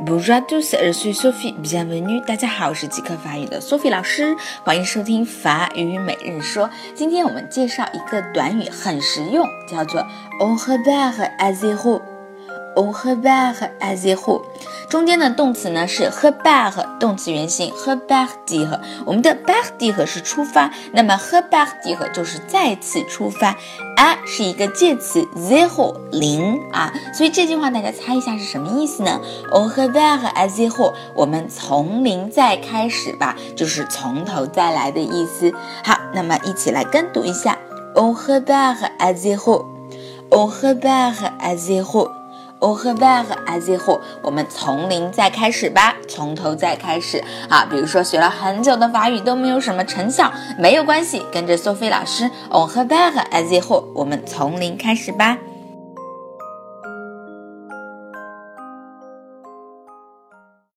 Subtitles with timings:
[0.00, 1.54] Bonjour à tous, je suis Sophie.
[1.62, 6.68] Bienvenue，大家好，我是即刻法语的 Sophie 老师，欢迎收听法语每日说。
[6.94, 10.00] 今天我们介绍一个短语，很实用，叫做
[10.40, 12.13] On repart à zéro。
[12.76, 14.42] On repart à zéro。
[14.88, 18.80] 中间的动词呢是 repart，动词原形 repartir。
[19.04, 23.56] 我们的 partir 是出发，那么 repartir 就是再次出发。
[23.96, 29.20] a 是一个介词，zero 零啊，所以这句话大家猜一下是什么意思呢
[29.52, 35.52] ？On repart à zéro，我们从零再开始吧，就是从头再来的意思。
[35.84, 37.56] 好，那么一起来跟读一下
[37.94, 42.10] ：On repart à zéro，On repart à zéro。
[42.10, 42.23] On
[42.60, 47.66] o h e v e r a zéro，我们从零再开始吧，从头再开始啊。
[47.70, 55.38] 比如说学了很久的法语都没有什么成效，没有关系，跟着苏菲老师，On repart à zéro，我们从零开始吧。